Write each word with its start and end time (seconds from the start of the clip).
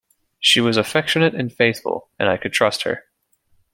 She 0.39 0.59
was 0.59 0.77
affectionate 0.77 1.35
and 1.35 1.53
faithful, 1.53 2.09
and 2.17 2.27
I 2.27 2.35
could 2.37 2.53
trust 2.53 2.81
her. 2.85 3.03